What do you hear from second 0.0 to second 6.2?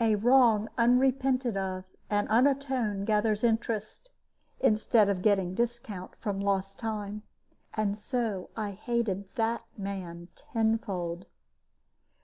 A wrong unrepented of and unatoned gathers interest, instead of getting discount,